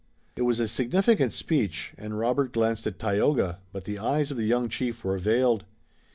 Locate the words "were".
5.03-5.19